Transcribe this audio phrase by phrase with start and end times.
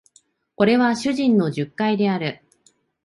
[0.55, 2.43] これは主人の述懐である